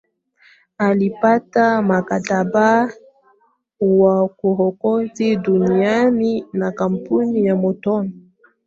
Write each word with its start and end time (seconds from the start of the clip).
Alipata 0.77 1.81
mkataba 1.81 2.93
wa 3.79 4.27
kurekodi 4.29 5.35
duniani 5.35 6.45
na 6.53 6.71
kampuni 6.71 7.45
ya 7.45 7.55
Motown 7.55 8.11